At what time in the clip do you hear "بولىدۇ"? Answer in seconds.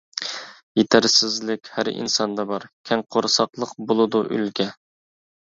3.93-4.23